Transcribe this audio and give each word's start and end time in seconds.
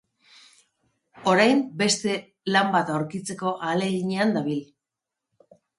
Orain 1.33 1.61
beste 1.83 2.17
lan 2.57 2.73
bat 2.79 2.91
aurkitzeko 2.97 3.55
ahaleginean 3.69 4.37
dabil. 4.41 4.63